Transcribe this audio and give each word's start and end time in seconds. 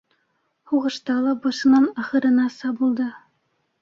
Һуғышта 0.71 1.17
ла 1.27 1.35
башынан 1.45 1.85
ахырынаса 2.05 2.73
булды. 2.81 3.11